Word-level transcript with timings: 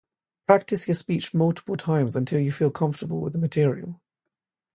Practice 0.47 0.87
your 0.87 0.95
speech 0.95 1.31
multiple 1.31 1.77
times 1.77 2.15
until 2.15 2.39
you 2.39 2.51
feel 2.51 2.71
comfortable 2.71 3.21
with 3.21 3.33
the 3.33 3.37
material. 3.37 4.01